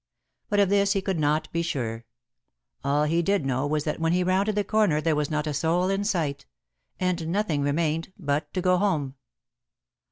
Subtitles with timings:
[0.49, 2.05] But of this he could not be sure.
[2.83, 5.53] All he did know was that when he rounded the corner there was not a
[5.53, 6.47] soul in sight.
[6.99, 9.13] And nothing remained but to go home.